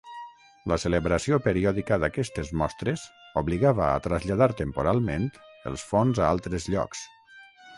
La 0.71 0.77
celebració 0.83 1.37
periòdica 1.47 1.99
d'aquestes 2.03 2.49
mostres 2.61 3.03
obligava 3.43 3.85
a 3.91 4.01
traslladar 4.07 4.49
temporalment 4.63 5.29
els 5.73 5.85
fons 5.93 6.23
a 6.25 6.33
altres 6.35 6.67
llocs. 6.77 7.05